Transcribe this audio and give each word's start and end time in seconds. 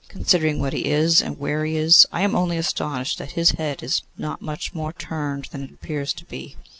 Considering 0.07 0.57
what 0.59 0.73
he 0.73 0.85
is, 0.85 1.21
and 1.21 1.37
where 1.37 1.63
he 1.63 1.77
is, 1.77 2.07
I 2.11 2.21
am 2.21 2.35
only 2.35 2.57
astonished 2.57 3.19
that 3.19 3.33
his 3.33 3.51
head 3.51 3.83
is 3.83 4.01
not 4.17 4.41
more 4.73 4.93
turned 4.93 5.45
than 5.51 5.61
it 5.63 5.69
appears 5.71 6.11
to 6.13 6.25
be. 6.25 6.55